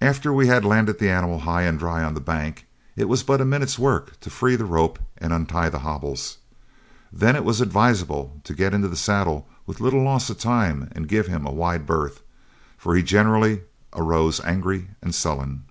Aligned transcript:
After 0.00 0.32
we 0.32 0.46
had 0.46 0.64
landed 0.64 0.98
the 0.98 1.10
animal 1.10 1.40
high 1.40 1.64
and 1.64 1.78
dry 1.78 2.02
on 2.02 2.14
the 2.14 2.22
bank, 2.22 2.64
it 2.96 3.06
was 3.06 3.22
but 3.22 3.38
a 3.38 3.44
minute's 3.44 3.78
work 3.78 4.18
to 4.20 4.30
free 4.30 4.56
the 4.56 4.64
rope 4.64 4.98
and 5.18 5.30
untie 5.30 5.68
the 5.68 5.80
hobbles. 5.80 6.38
Then 7.12 7.36
it 7.36 7.44
was 7.44 7.60
advisable 7.60 8.40
to 8.44 8.54
get 8.54 8.72
into 8.72 8.88
the 8.88 8.96
saddle 8.96 9.46
with 9.66 9.78
little 9.78 10.02
loss 10.02 10.30
of 10.30 10.38
time 10.38 10.88
and 10.92 11.06
give 11.06 11.26
him 11.26 11.44
a 11.44 11.52
wide 11.52 11.84
berth, 11.84 12.22
for 12.78 12.96
he 12.96 13.02
generally 13.02 13.60
arose 13.92 14.40
angry 14.42 14.88
and 15.02 15.14
sullen. 15.14 15.64